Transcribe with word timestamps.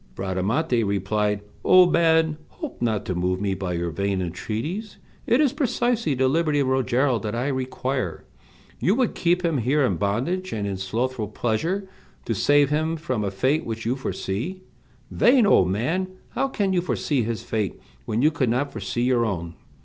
Bradamante 0.15 0.83
replied: 0.83 1.43
"Old 1.63 1.93
man, 1.93 2.39
hope 2.47 2.81
not 2.81 3.05
to 3.05 3.13
move 3.13 3.39
me 3.39 3.53
by 3.53 3.73
your 3.73 3.91
vain 3.91 4.19
entreaties. 4.19 4.97
It 5.27 5.39
is 5.39 5.53
precisely 5.53 6.15
the 6.15 6.27
liberty 6.27 6.59
of 6.61 6.69
Rogero 6.69 7.19
that 7.19 7.35
I 7.35 7.49
require. 7.49 8.25
You 8.79 8.95
would 8.95 9.13
keep 9.13 9.45
him 9.45 9.59
here 9.59 9.85
in 9.85 9.97
bondage 9.97 10.53
and 10.53 10.65
in 10.65 10.77
slothful 10.77 11.27
pleasure, 11.27 11.87
to 12.25 12.33
save 12.33 12.71
him 12.71 12.97
from 12.97 13.23
a 13.23 13.29
fate 13.29 13.63
which 13.63 13.85
you 13.85 13.95
foresee. 13.95 14.63
Vain 15.11 15.45
old 15.45 15.69
man! 15.69 16.07
how 16.29 16.47
can 16.47 16.73
you 16.73 16.81
foresee 16.81 17.21
his 17.21 17.43
fate 17.43 17.79
when 18.05 18.23
you 18.23 18.31
could 18.31 18.49
not 18.49 18.71
foresee 18.71 19.03
your 19.03 19.23
own? 19.23 19.53